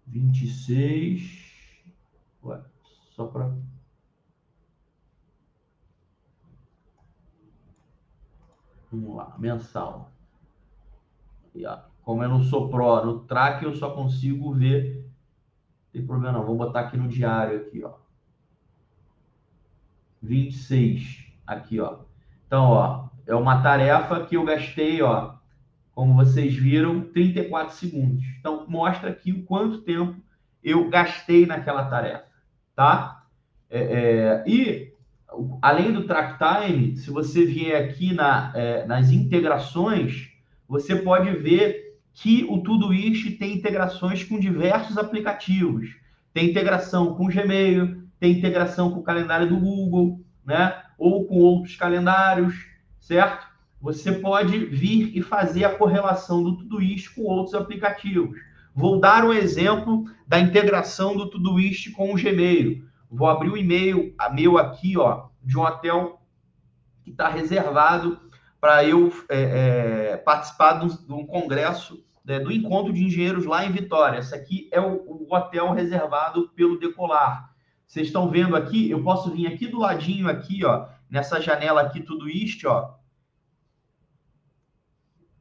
26. 0.06 1.84
Ué, 2.42 2.60
só 3.14 3.26
para. 3.26 3.56
Vamos 9.00 9.16
lá, 9.16 9.34
mensal. 9.38 10.10
E, 11.54 11.66
ó, 11.66 11.78
como 12.02 12.22
eu 12.22 12.28
não 12.28 12.42
sou 12.42 12.68
pró 12.68 13.04
no 13.04 13.20
track, 13.20 13.64
eu 13.64 13.74
só 13.74 13.90
consigo 13.90 14.52
ver. 14.54 15.04
Não 15.04 15.92
tem 15.92 16.06
problema 16.06 16.38
não. 16.38 16.46
Vou 16.46 16.56
botar 16.56 16.80
aqui 16.80 16.96
no 16.96 17.08
diário 17.08 17.60
aqui, 17.60 17.84
ó. 17.84 17.94
26. 20.22 21.26
Aqui, 21.46 21.78
ó. 21.78 21.98
Então, 22.46 22.64
ó, 22.70 23.08
é 23.26 23.34
uma 23.34 23.62
tarefa 23.62 24.24
que 24.24 24.36
eu 24.36 24.44
gastei, 24.44 25.02
ó, 25.02 25.34
como 25.92 26.14
vocês 26.14 26.54
viram, 26.54 27.02
34 27.12 27.74
segundos. 27.74 28.24
Então, 28.38 28.66
mostra 28.68 29.10
aqui 29.10 29.32
o 29.32 29.44
quanto 29.44 29.82
tempo 29.82 30.16
eu 30.62 30.88
gastei 30.88 31.44
naquela 31.46 31.84
tarefa, 31.84 32.26
tá? 32.74 33.24
É, 33.68 33.80
é, 33.80 34.44
e, 34.46 34.92
além 35.60 35.92
do 35.92 36.06
track 36.06 36.38
time, 36.38 36.96
se 36.96 37.10
você 37.10 37.44
vier 37.44 37.84
aqui 37.84 38.14
na, 38.14 38.52
é, 38.54 38.86
nas 38.86 39.10
integrações, 39.10 40.28
você 40.68 40.96
pode 40.96 41.30
ver 41.30 41.98
que 42.14 42.46
o 42.48 42.62
Todoist 42.62 43.30
tem 43.38 43.54
integrações 43.54 44.24
com 44.24 44.38
diversos 44.38 44.96
aplicativos. 44.96 45.90
Tem 46.32 46.50
integração 46.50 47.14
com 47.14 47.26
o 47.26 47.28
Gmail, 47.28 48.02
tem 48.18 48.32
integração 48.32 48.90
com 48.90 49.00
o 49.00 49.04
calendário 49.04 49.48
do 49.48 49.58
Google, 49.58 50.20
né? 50.44 50.74
Ou 50.98 51.26
com 51.26 51.36
outros 51.36 51.76
calendários 51.76 52.54
certo? 53.06 53.46
Você 53.80 54.10
pode 54.10 54.58
vir 54.66 55.16
e 55.16 55.22
fazer 55.22 55.64
a 55.64 55.74
correlação 55.74 56.42
do 56.42 56.56
Todoist 56.56 57.14
com 57.14 57.22
outros 57.22 57.54
aplicativos. 57.54 58.36
Vou 58.74 58.98
dar 58.98 59.24
um 59.24 59.32
exemplo 59.32 60.04
da 60.26 60.40
integração 60.40 61.16
do 61.16 61.30
Todoist 61.30 61.92
com 61.92 62.12
o 62.12 62.16
Gmail. 62.16 62.82
Vou 63.10 63.28
abrir 63.28 63.50
o 63.50 63.56
e-mail 63.56 64.14
meu 64.32 64.58
aqui, 64.58 64.96
ó, 64.98 65.28
de 65.42 65.56
um 65.56 65.62
hotel 65.62 66.20
que 67.04 67.10
está 67.10 67.28
reservado 67.28 68.20
para 68.60 68.84
eu 68.84 69.12
é, 69.28 70.12
é, 70.12 70.16
participar 70.16 70.80
de 70.80 70.86
um, 70.86 70.88
de 70.88 71.12
um 71.12 71.26
congresso 71.26 72.04
né, 72.24 72.40
do 72.40 72.50
encontro 72.50 72.92
de 72.92 73.04
engenheiros 73.04 73.44
lá 73.44 73.64
em 73.64 73.70
Vitória. 73.70 74.18
Esse 74.18 74.34
aqui 74.34 74.68
é 74.72 74.80
o, 74.80 74.94
o 75.06 75.34
hotel 75.34 75.72
reservado 75.72 76.48
pelo 76.56 76.78
Decolar. 76.78 77.54
Vocês 77.86 78.08
estão 78.08 78.28
vendo 78.28 78.56
aqui? 78.56 78.90
Eu 78.90 79.02
posso 79.04 79.30
vir 79.30 79.46
aqui 79.46 79.68
do 79.68 79.78
ladinho 79.78 80.28
aqui, 80.28 80.64
ó, 80.64 80.88
nessa 81.08 81.40
janela 81.40 81.82
aqui, 81.82 82.00
tudo 82.00 82.28
isto, 82.28 82.68
ó, 82.68 82.96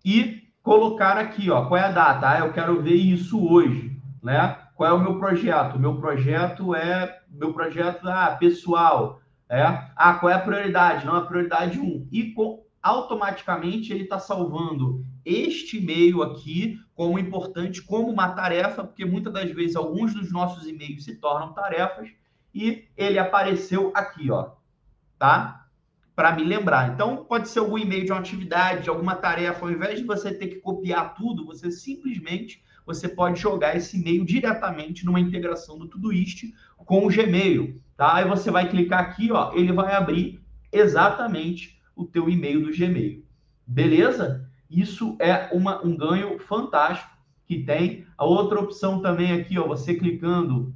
e 0.06 0.44
colocar 0.62 1.18
aqui, 1.18 1.50
ó, 1.50 1.66
qual 1.66 1.80
é 1.80 1.86
a 1.86 1.92
data? 1.92 2.30
Ah, 2.30 2.40
eu 2.40 2.54
quero 2.54 2.80
ver 2.80 2.94
isso 2.94 3.44
hoje, 3.44 4.00
né? 4.22 4.56
Qual 4.76 4.88
é 4.88 4.94
o 4.94 5.00
meu 5.00 5.18
projeto? 5.18 5.76
O 5.76 5.80
meu 5.80 6.00
projeto 6.00 6.76
é 6.76 7.22
meu 7.38 7.54
projeto 7.54 8.08
ah, 8.08 8.36
pessoal, 8.40 9.22
é? 9.50 9.62
Ah, 9.96 10.16
qual 10.16 10.32
é 10.32 10.36
a 10.36 10.40
prioridade? 10.40 11.06
Não, 11.06 11.16
a 11.16 11.26
prioridade 11.26 11.80
1. 11.80 12.08
E 12.12 12.32
com, 12.34 12.64
automaticamente 12.82 13.92
ele 13.92 14.04
está 14.04 14.20
salvando 14.20 15.06
este 15.24 15.78
e-mail 15.78 16.24
aqui 16.24 16.80
como 16.96 17.20
importante, 17.20 17.82
como 17.82 18.10
uma 18.10 18.30
tarefa, 18.30 18.84
porque 18.84 19.06
muitas 19.06 19.34
das 19.34 19.52
vezes 19.52 19.76
alguns 19.76 20.14
dos 20.14 20.32
nossos 20.32 20.68
e-mails 20.68 21.04
se 21.04 21.16
tornam 21.16 21.54
tarefas 21.54 22.10
e 22.54 22.88
ele 22.96 23.20
apareceu 23.20 23.92
aqui, 23.94 24.32
ó, 24.32 24.52
tá? 25.20 25.65
Para 26.16 26.34
me 26.34 26.44
lembrar. 26.44 26.94
Então, 26.94 27.26
pode 27.26 27.50
ser 27.50 27.60
algum 27.60 27.78
e-mail 27.78 28.06
de 28.06 28.12
uma 28.12 28.20
atividade, 28.20 28.84
de 28.84 28.90
alguma 28.90 29.16
tarefa, 29.16 29.66
ao 29.66 29.72
invés 29.72 30.00
de 30.00 30.06
você 30.06 30.34
ter 30.34 30.48
que 30.48 30.56
copiar 30.56 31.14
tudo, 31.16 31.46
você 31.46 31.70
simplesmente 31.70 32.64
você 32.86 33.10
pode 33.10 33.42
jogar 33.42 33.76
esse 33.76 34.00
e-mail 34.00 34.24
diretamente 34.24 35.06
numa 35.06 35.20
integração 35.20 35.78
do 35.78 35.88
Todoist 35.88 36.54
com 36.78 37.06
o 37.06 37.10
Gmail, 37.10 37.82
tá? 37.98 38.16
Aí 38.16 38.28
você 38.28 38.52
vai 38.52 38.70
clicar 38.70 39.00
aqui, 39.00 39.32
ó, 39.32 39.54
ele 39.54 39.74
vai 39.74 39.94
abrir 39.94 40.40
exatamente 40.72 41.82
o 41.96 42.06
teu 42.06 42.30
e-mail 42.30 42.62
do 42.64 42.72
Gmail. 42.72 43.26
Beleza? 43.66 44.48
Isso 44.70 45.18
é 45.20 45.50
uma, 45.52 45.84
um 45.84 45.98
ganho 45.98 46.38
fantástico 46.40 47.10
que 47.46 47.64
tem. 47.64 48.06
A 48.18 48.26
outra 48.26 48.60
opção 48.60 49.02
também 49.02 49.32
aqui, 49.32 49.58
ó, 49.58 49.68
você 49.68 49.96
clicando 49.96 50.74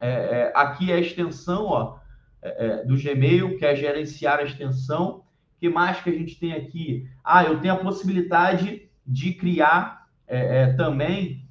é, 0.00 0.08
é, 0.08 0.52
aqui 0.54 0.90
é 0.90 0.94
a 0.94 1.00
extensão, 1.00 1.66
ó, 1.66 1.98
é, 2.42 2.66
é, 2.66 2.84
do 2.84 2.96
Gmail, 2.96 3.58
que 3.58 3.64
é 3.64 3.74
gerenciar 3.74 4.38
a 4.38 4.44
extensão. 4.44 5.22
que 5.58 5.68
mais 5.68 6.00
que 6.00 6.10
a 6.10 6.12
gente 6.12 6.38
tem 6.38 6.52
aqui? 6.52 7.08
Ah, 7.22 7.44
eu 7.44 7.60
tenho 7.60 7.74
a 7.74 7.78
possibilidade 7.78 8.88
de 9.06 9.32
criar 9.34 10.06
é, 10.26 10.62
é 10.62 10.72
também 10.74 11.44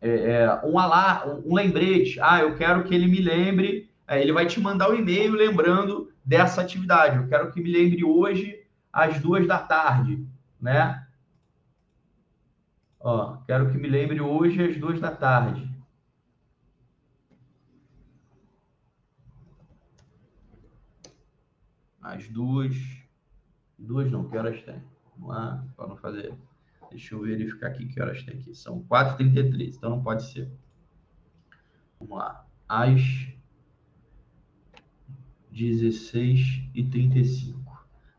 é, 0.00 0.08
é, 0.08 0.60
um 0.64 0.78
alarme, 0.78 1.42
um 1.44 1.54
lembrete. 1.54 2.18
Ah, 2.20 2.40
eu 2.40 2.56
quero 2.56 2.84
que 2.84 2.94
ele 2.94 3.06
me 3.06 3.20
lembre. 3.20 3.90
ele 4.08 4.32
vai 4.32 4.46
te 4.46 4.60
mandar 4.60 4.90
o 4.90 4.92
um 4.92 4.96
e-mail 4.96 5.32
lembrando 5.32 6.12
dessa 6.24 6.60
atividade. 6.60 7.16
Eu 7.16 7.28
quero 7.28 7.50
que 7.52 7.60
me 7.60 7.70
lembre 7.70 8.04
hoje 8.04 8.60
às 8.92 9.20
duas 9.20 9.46
da 9.46 9.58
tarde, 9.58 10.24
né? 10.60 11.06
Ó, 13.00 13.38
quero 13.46 13.70
que 13.70 13.78
me 13.78 13.88
lembre 13.88 14.20
hoje 14.20 14.62
às 14.62 14.76
duas 14.76 15.00
da 15.00 15.10
tarde. 15.10 15.69
As 22.10 22.28
duas. 22.28 22.76
Duas 23.78 24.10
não, 24.10 24.28
que 24.28 24.36
horas 24.36 24.60
tem? 24.62 24.82
Vamos 25.16 25.34
lá, 25.34 25.64
para 25.76 25.86
não 25.86 25.96
fazer. 25.96 26.34
Deixa 26.90 27.14
eu 27.14 27.22
verificar 27.22 27.68
aqui 27.68 27.86
que 27.86 28.02
horas 28.02 28.20
tem 28.24 28.34
aqui. 28.34 28.52
São 28.52 28.82
4h33, 28.82 29.76
então 29.76 29.90
não 29.90 30.02
pode 30.02 30.24
ser. 30.24 30.50
Vamos 32.00 32.18
lá. 32.18 32.44
Às 32.68 33.00
16h35. 35.54 37.54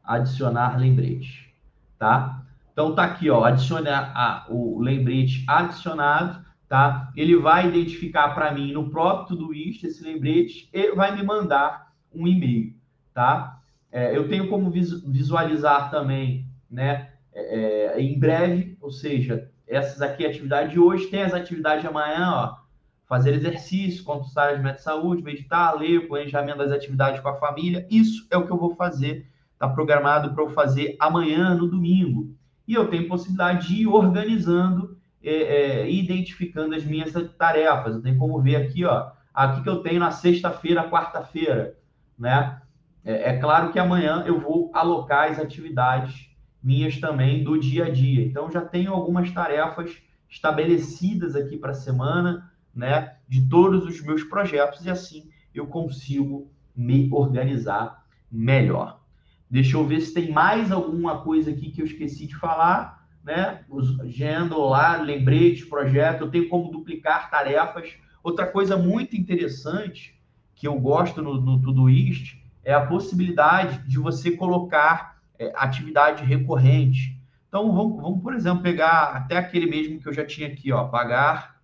Adicionar 0.03 0.77
lembrete. 0.77 1.53
Tá? 1.99 2.45
Então 2.71 2.95
tá 2.95 3.03
aqui, 3.03 3.29
ó. 3.29 3.43
Adicionar 3.43 4.13
a, 4.15 4.45
o 4.49 4.79
lembrete 4.79 5.43
adicionado. 5.47 6.45
Tá? 6.69 7.11
Ele 7.13 7.35
vai 7.35 7.67
identificar 7.67 8.29
para 8.29 8.53
mim 8.53 8.71
no 8.71 8.89
próprio 8.89 9.37
Todoist 9.37 9.83
esse 9.83 10.01
lembrete 10.01 10.69
e 10.71 10.95
vai 10.95 11.13
me 11.13 11.23
mandar 11.23 11.93
um 12.13 12.25
e-mail. 12.25 12.73
Tá? 13.13 13.60
É, 13.91 14.15
eu 14.15 14.27
tenho 14.27 14.47
como 14.47 14.71
visualizar 14.71 15.91
também, 15.91 16.47
né, 16.69 17.09
é, 17.33 17.95
é, 17.95 18.01
em 18.01 18.17
breve, 18.17 18.77
ou 18.79 18.91
seja, 18.91 19.49
essas 19.67 20.01
aqui 20.01 20.25
atividades 20.25 20.71
de 20.71 20.79
hoje, 20.79 21.07
tem 21.07 21.23
as 21.23 21.33
atividades 21.33 21.81
de 21.81 21.87
amanhã, 21.87 22.31
ó, 22.33 22.61
fazer 23.05 23.33
exercício, 23.33 24.03
consultar 24.03 24.53
as 24.53 24.61
metas 24.61 24.77
de 24.77 24.83
saúde, 24.83 25.21
meditar, 25.21 25.77
ler, 25.77 26.07
planejamento 26.07 26.59
das 26.59 26.71
atividades 26.71 27.19
com 27.19 27.27
a 27.27 27.35
família, 27.35 27.85
isso 27.89 28.25
é 28.31 28.37
o 28.37 28.45
que 28.45 28.51
eu 28.51 28.57
vou 28.57 28.75
fazer, 28.75 29.27
está 29.53 29.67
programado 29.67 30.33
para 30.33 30.43
eu 30.43 30.49
fazer 30.49 30.95
amanhã, 30.99 31.53
no 31.53 31.67
domingo. 31.67 32.33
E 32.67 32.73
eu 32.73 32.87
tenho 32.87 33.07
possibilidade 33.07 33.67
de 33.67 33.81
ir 33.81 33.87
organizando 33.87 34.97
é, 35.23 35.33
é, 35.33 35.91
identificando 35.91 36.73
as 36.73 36.83
minhas 36.83 37.11
tarefas. 37.37 37.95
Eu 37.95 38.01
tenho 38.01 38.17
como 38.17 38.41
ver 38.41 38.55
aqui, 38.55 38.85
ó, 38.85 39.11
aqui 39.33 39.61
que 39.61 39.69
eu 39.69 39.83
tenho 39.83 39.99
na 39.99 40.11
sexta-feira, 40.11 40.89
quarta-feira, 40.89 41.77
né? 42.17 42.60
É, 43.03 43.31
é, 43.31 43.37
claro 43.37 43.71
que 43.71 43.79
amanhã 43.79 44.23
eu 44.25 44.39
vou 44.39 44.71
alocar 44.73 45.31
as 45.31 45.39
atividades 45.39 46.29
minhas 46.61 46.99
também 46.99 47.43
do 47.43 47.59
dia 47.59 47.85
a 47.85 47.89
dia. 47.89 48.23
Então 48.23 48.51
já 48.51 48.61
tenho 48.61 48.93
algumas 48.93 49.31
tarefas 49.31 49.97
estabelecidas 50.29 51.35
aqui 51.35 51.57
para 51.57 51.71
a 51.71 51.75
semana, 51.75 52.51
né, 52.73 53.17
de 53.27 53.49
todos 53.49 53.85
os 53.85 54.01
meus 54.01 54.23
projetos 54.23 54.85
e 54.85 54.89
assim 54.89 55.29
eu 55.53 55.67
consigo 55.67 56.49
me 56.75 57.09
organizar 57.11 58.05
melhor. 58.31 59.01
Deixa 59.49 59.75
eu 59.75 59.85
ver 59.85 59.99
se 59.99 60.13
tem 60.13 60.31
mais 60.31 60.71
alguma 60.71 61.21
coisa 61.21 61.51
aqui 61.51 61.71
que 61.71 61.81
eu 61.81 61.85
esqueci 61.85 62.25
de 62.25 62.37
falar, 62.37 63.05
né? 63.21 63.65
Os 63.67 63.99
agenda 63.99 64.55
lá, 64.55 64.95
lembrete, 65.01 65.65
projeto, 65.65 66.21
eu 66.21 66.31
tenho 66.31 66.47
como 66.47 66.71
duplicar 66.71 67.29
tarefas. 67.29 67.93
Outra 68.23 68.47
coisa 68.47 68.77
muito 68.77 69.17
interessante 69.17 70.17
que 70.55 70.65
eu 70.65 70.79
gosto 70.79 71.21
no, 71.21 71.41
no 71.41 71.61
Todoist 71.61 72.40
é 72.63 72.73
a 72.73 72.85
possibilidade 72.85 73.79
de 73.87 73.97
você 73.97 74.31
colocar 74.31 75.21
é, 75.39 75.51
atividade 75.55 76.23
recorrente. 76.23 77.19
Então, 77.47 77.73
vamos, 77.73 78.01
vamos, 78.01 78.21
por 78.21 78.33
exemplo, 78.33 78.63
pegar 78.63 79.15
até 79.15 79.37
aquele 79.37 79.65
mesmo 79.65 79.99
que 79.99 80.07
eu 80.07 80.13
já 80.13 80.25
tinha 80.25 80.47
aqui, 80.47 80.71
ó, 80.71 80.85
pagar 80.85 81.59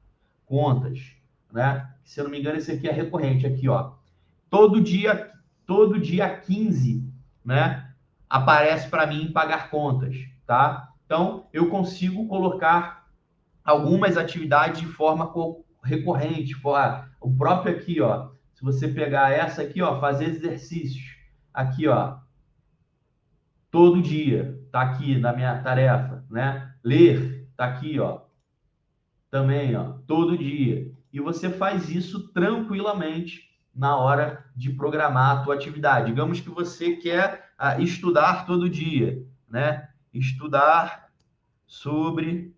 contas, 0.46 1.00
né? 1.52 1.90
Se 2.04 2.20
eu 2.20 2.24
não 2.24 2.32
me 2.32 2.40
engano, 2.40 2.58
esse 2.58 2.72
aqui 2.72 2.88
é 2.88 2.92
recorrente, 2.92 3.46
aqui, 3.46 3.70
ó. 3.70 3.94
Todo 4.50 4.82
dia, 4.82 5.32
todo 5.66 6.00
dia 6.00 6.30
15, 6.30 7.04
né? 7.44 7.94
Aparece 8.30 8.90
para 8.90 9.06
mim 9.06 9.32
pagar 9.32 9.70
contas, 9.70 10.16
tá? 10.46 10.90
Então, 11.06 11.48
eu 11.54 11.70
consigo 11.70 12.28
colocar 12.28 13.08
algumas 13.64 14.18
atividades 14.18 14.82
de 14.82 14.88
forma 14.88 15.32
recorrente. 15.84 16.54
Ah, 16.66 17.08
o 17.22 17.34
próprio 17.34 17.76
aqui, 17.76 18.02
ó, 18.02 18.30
se 18.58 18.64
você 18.64 18.88
pegar 18.88 19.32
essa 19.32 19.62
aqui, 19.62 19.84
ó, 19.84 20.00
fazer 20.00 20.26
exercícios. 20.26 21.16
Aqui, 21.54 21.88
ó, 21.88 22.18
todo 23.70 24.02
dia, 24.02 24.60
tá 24.72 24.82
aqui 24.82 25.16
na 25.20 25.32
minha 25.32 25.62
tarefa, 25.62 26.26
né? 26.28 26.74
Ler, 26.84 27.48
tá 27.56 27.66
aqui, 27.66 28.00
ó. 28.00 28.22
Também, 29.30 29.76
ó, 29.76 30.00
todo 30.08 30.36
dia. 30.36 30.92
E 31.14 31.20
você 31.20 31.52
faz 31.52 31.88
isso 31.88 32.30
tranquilamente 32.30 33.48
na 33.76 33.96
hora 33.96 34.44
de 34.56 34.72
programar 34.72 35.38
a 35.38 35.44
tua 35.44 35.54
atividade. 35.54 36.08
Digamos 36.08 36.40
que 36.40 36.50
você 36.50 36.96
quer 36.96 37.52
uh, 37.60 37.80
estudar 37.80 38.48
todo 38.48 38.68
dia, 38.68 39.24
né? 39.48 39.88
Estudar 40.12 41.12
sobre 41.68 42.56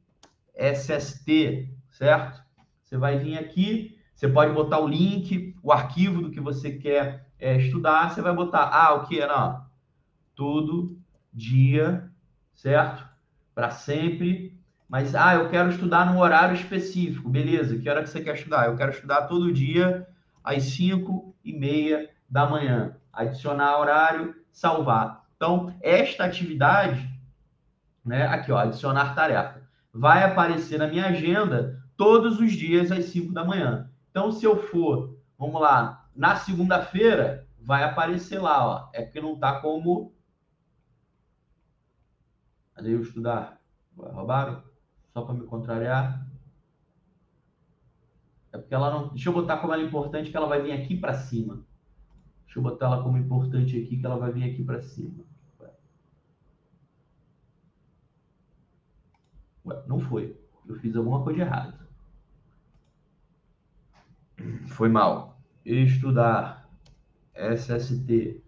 SST, 0.55 1.69
certo? 1.89 2.41
Você 2.85 2.97
vai 2.97 3.19
vir 3.19 3.37
aqui, 3.37 3.98
você 4.19 4.27
pode 4.27 4.51
botar 4.51 4.79
o 4.79 4.87
link, 4.87 5.55
o 5.63 5.71
arquivo 5.71 6.21
do 6.21 6.29
que 6.29 6.41
você 6.41 6.73
quer 6.73 7.25
é, 7.39 7.55
estudar, 7.55 8.09
você 8.09 8.21
vai 8.21 8.35
botar, 8.35 8.69
ah, 8.69 8.95
o 8.95 9.07
que? 9.07 9.25
Não, 9.25 9.65
todo 10.35 10.99
dia, 11.33 12.11
certo? 12.53 13.07
Para 13.55 13.69
sempre. 13.69 14.59
Mas, 14.89 15.15
ah, 15.15 15.35
eu 15.35 15.49
quero 15.49 15.69
estudar 15.69 16.05
num 16.05 16.19
horário 16.19 16.53
específico. 16.53 17.29
Beleza, 17.29 17.77
que 17.77 17.89
hora 17.89 18.03
que 18.03 18.09
você 18.09 18.19
quer 18.19 18.35
estudar? 18.35 18.65
Eu 18.65 18.75
quero 18.75 18.91
estudar 18.91 19.21
todo 19.21 19.53
dia 19.53 20.05
às 20.43 20.63
5 20.63 21.33
e 21.41 21.53
meia 21.53 22.09
da 22.29 22.45
manhã. 22.45 22.97
Adicionar 23.13 23.79
horário, 23.79 24.35
salvar. 24.51 25.23
Então, 25.37 25.73
esta 25.81 26.25
atividade, 26.25 27.09
né, 28.03 28.27
aqui, 28.27 28.51
ó, 28.51 28.57
adicionar 28.57 29.15
tarefa, 29.15 29.61
vai 29.93 30.25
aparecer 30.25 30.77
na 30.77 30.87
minha 30.87 31.05
agenda 31.05 31.81
todos 31.95 32.37
os 32.41 32.51
dias 32.51 32.91
às 32.91 33.05
5 33.05 33.31
da 33.31 33.45
manhã. 33.45 33.88
Então, 34.09 34.31
se 34.31 34.45
eu 34.45 34.57
for, 34.57 35.17
vamos 35.37 35.61
lá, 35.61 36.09
na 36.15 36.35
segunda-feira, 36.35 37.47
vai 37.59 37.83
aparecer 37.83 38.39
lá, 38.39 38.65
ó. 38.65 38.89
É 38.93 39.01
porque 39.03 39.21
não 39.21 39.37
tá 39.37 39.59
como 39.61 40.13
Cadê 42.79 42.95
eu 42.95 43.01
estudar? 43.01 43.61
Roubaram? 43.97 44.63
Só 45.11 45.21
para 45.23 45.33
me 45.33 45.45
contrariar. 45.45 46.25
É 48.53 48.57
porque 48.57 48.73
ela 48.73 48.89
não. 48.89 49.09
Deixa 49.09 49.27
eu 49.27 49.33
botar 49.33 49.57
como 49.57 49.73
ela 49.73 49.83
é 49.83 49.85
importante 49.85 50.31
que 50.31 50.37
ela 50.37 50.47
vai 50.47 50.61
vir 50.61 50.71
aqui 50.71 50.95
para 50.95 51.13
cima. 51.13 51.61
Deixa 52.45 52.57
eu 52.57 52.63
botar 52.63 52.85
ela 52.85 53.03
como 53.03 53.17
importante 53.17 53.77
aqui 53.77 53.97
que 53.97 54.05
ela 54.05 54.17
vai 54.17 54.31
vir 54.31 54.49
aqui 54.49 54.63
para 54.63 54.81
cima. 54.81 55.25
Ué, 59.65 59.83
não 59.85 59.99
foi. 59.99 60.39
Eu 60.65 60.75
fiz 60.75 60.95
alguma 60.95 61.21
coisa 61.21 61.41
errada. 61.41 61.78
Foi 64.67 64.89
mal. 64.89 65.39
Estudar. 65.65 66.59
SST. 67.39 68.43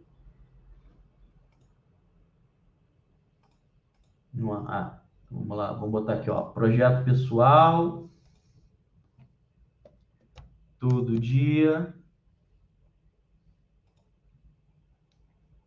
Uma, 4.34 4.66
ah, 4.68 5.02
vamos 5.30 5.58
lá, 5.58 5.72
vamos 5.74 5.92
botar 5.92 6.14
aqui, 6.14 6.30
ó, 6.30 6.44
projeto 6.44 7.06
pessoal, 7.06 8.10
todo 10.80 11.20
dia. 11.20 11.94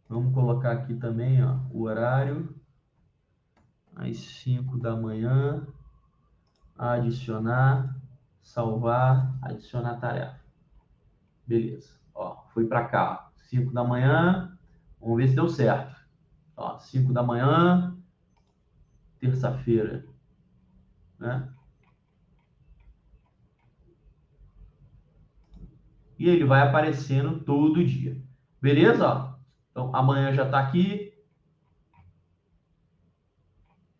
Vamos 0.09 0.35
colocar 0.35 0.73
aqui 0.73 0.95
também, 0.95 1.43
ó, 1.43 1.59
o 1.71 1.83
horário, 1.83 2.55
às 3.95 4.17
5 4.17 4.79
da 4.79 4.97
manhã, 4.97 5.67
adicionar, 6.77 7.95
salvar, 8.45 9.37
adicionar 9.43 9.99
tarefa. 9.99 10.39
Beleza. 11.47 11.99
Ó, 12.15 12.45
foi 12.53 12.67
para 12.67 12.87
cá, 12.87 13.33
5 13.49 13.73
da 13.73 13.83
manhã, 13.83 14.57
vamos 15.01 15.17
ver 15.17 15.29
se 15.29 15.35
deu 15.35 15.49
certo. 15.49 15.97
Ó, 16.57 16.79
5 16.79 17.13
da 17.13 17.23
manhã, 17.23 17.97
terça-feira, 19.19 20.07
né? 21.19 21.53
E 26.17 26.29
ele 26.29 26.45
vai 26.45 26.61
aparecendo 26.61 27.41
todo 27.41 27.85
dia. 27.85 28.23
Beleza? 28.63 29.37
Então, 29.71 29.95
amanhã 29.95 30.33
já 30.33 30.45
está 30.45 30.61
aqui. 30.61 31.13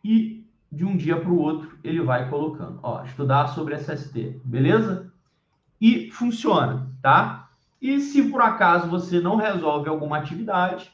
E 0.05 0.44
de 0.75 0.85
um 0.85 0.97
dia 0.97 1.21
para 1.21 1.31
o 1.31 1.39
outro, 1.39 1.79
ele 1.83 2.01
vai 2.01 2.29
colocando. 2.29 2.81
Ó, 2.83 3.05
estudar 3.05 3.49
sobre 3.49 3.77
SST. 3.77 4.41
Beleza? 4.45 5.13
E 5.81 6.11
funciona, 6.11 6.91
tá? 7.01 7.51
E 7.81 8.01
se 8.01 8.31
por 8.31 8.41
acaso 8.41 8.89
você 8.89 9.21
não 9.21 9.37
resolve 9.37 9.89
alguma 9.89 10.19
atividade, 10.19 10.91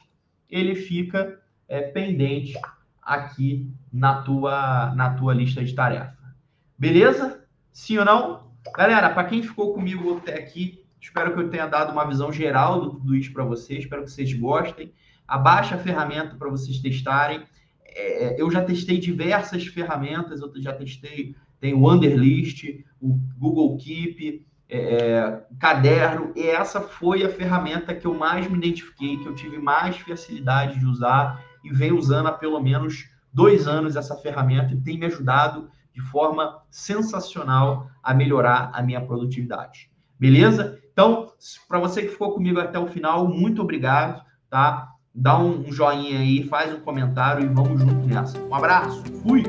ele 0.49 0.75
fica 0.75 1.39
é, 1.67 1.81
pendente 1.81 2.59
aqui 3.01 3.71
na 3.91 4.21
tua, 4.21 4.93
na 4.95 5.13
tua 5.13 5.33
lista 5.33 5.63
de 5.63 5.73
tarefa. 5.73 6.17
Beleza? 6.77 7.45
Sim 7.71 7.99
ou 7.99 8.05
não? 8.05 8.51
Galera, 8.75 9.09
para 9.09 9.23
quem 9.23 9.41
ficou 9.41 9.73
comigo 9.73 10.17
até 10.17 10.37
aqui, 10.37 10.85
espero 10.99 11.33
que 11.33 11.39
eu 11.39 11.49
tenha 11.49 11.65
dado 11.65 11.91
uma 11.91 12.05
visão 12.05 12.31
geral 12.31 12.81
do 12.81 12.89
tudo 12.91 13.15
isso 13.15 13.31
para 13.33 13.43
vocês. 13.43 13.83
Espero 13.83 14.03
que 14.03 14.11
vocês 14.11 14.33
gostem. 14.33 14.93
Abaixa 15.27 15.75
a 15.75 15.79
ferramenta 15.79 16.35
para 16.35 16.49
vocês 16.49 16.79
testarem. 16.79 17.43
É, 17.93 18.41
eu 18.41 18.49
já 18.49 18.63
testei 18.63 18.97
diversas 18.97 19.65
ferramentas, 19.67 20.41
eu 20.41 20.51
já 20.61 20.73
testei, 20.73 21.35
tem 21.59 21.73
o 21.73 21.91
Underlist, 21.91 22.83
o 22.99 23.19
Google 23.37 23.77
Keep, 23.77 24.45
é, 24.69 24.77
é 24.79 25.45
caderno, 25.59 26.31
e 26.35 26.47
essa 26.47 26.81
foi 26.81 27.23
a 27.23 27.29
ferramenta 27.29 27.93
que 27.93 28.07
eu 28.07 28.13
mais 28.13 28.49
me 28.49 28.57
identifiquei, 28.57 29.17
que 29.17 29.27
eu 29.27 29.35
tive 29.35 29.57
mais 29.57 29.97
facilidade 29.97 30.79
de 30.79 30.85
usar 30.85 31.43
e 31.63 31.71
venho 31.71 31.97
usando 31.97 32.27
há 32.27 32.31
pelo 32.31 32.59
menos 32.59 33.09
dois 33.33 33.67
anos 33.67 33.95
essa 33.95 34.15
ferramenta 34.15 34.73
e 34.73 34.81
tem 34.81 34.97
me 34.97 35.05
ajudado 35.05 35.69
de 35.93 36.01
forma 36.01 36.63
sensacional 36.69 37.89
a 38.01 38.13
melhorar 38.13 38.71
a 38.73 38.81
minha 38.81 39.01
produtividade. 39.01 39.91
Beleza? 40.17 40.79
Então, 40.91 41.27
para 41.67 41.79
você 41.79 42.03
que 42.03 42.09
ficou 42.09 42.33
comigo 42.33 42.59
até 42.59 42.79
o 42.79 42.87
final, 42.87 43.27
muito 43.27 43.61
obrigado, 43.61 44.23
tá? 44.49 44.89
Dá 45.13 45.37
um 45.37 45.69
joinha 45.69 46.19
aí, 46.19 46.43
faz 46.47 46.73
um 46.73 46.79
comentário 46.79 47.43
e 47.43 47.47
vamos 47.47 47.81
junto 47.81 48.07
nessa. 48.07 48.39
Um 48.39 48.55
abraço, 48.55 49.03
fui! 49.23 49.43